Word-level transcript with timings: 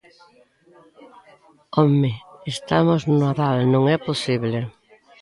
¡Home!, 1.77 2.11
estamos 2.53 3.01
no 3.07 3.15
Nadal, 3.23 3.57
¿non 3.73 3.83
é 3.95 3.97
posible? 4.07 4.59